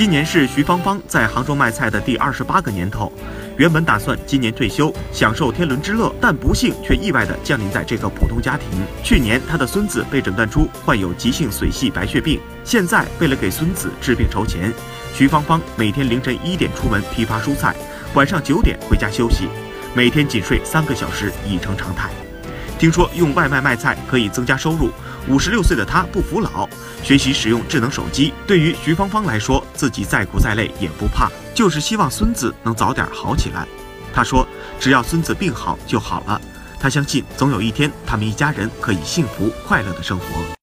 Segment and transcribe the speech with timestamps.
[0.00, 3.12] 今年是徐芳芳在杭州卖菜的第二十八个年头，
[3.58, 8.66] 原本打算今年退休，享受天伦之乐，但不幸却意外地降临在这个普通家庭。
[9.04, 14.72] 去年，他的孙子被诊断出患有急性髓系白血病，现在为了给孙子治病筹钱，
[15.12, 17.76] 徐芳芳每天凌晨一点出门批发蔬菜，
[18.14, 19.48] 晚上九点回家休息，
[19.94, 22.08] 每天仅睡三个小时已成常态。
[22.80, 24.90] 听说用外卖卖菜可以增加收入。
[25.28, 26.66] 五十六岁的他不服老，
[27.02, 28.32] 学习使用智能手机。
[28.46, 33.68] 对于徐芳芳来说，自己再苦再累也不怕，就是希望孙子能早点好起来。
[34.14, 34.48] 他说
[34.80, 36.40] ：“只要孙子病好就好了。”
[36.80, 40.56] 他相信总有一天，他们一家人可以幸福快乐的生活。